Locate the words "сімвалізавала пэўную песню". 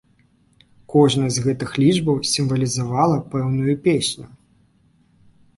2.31-4.25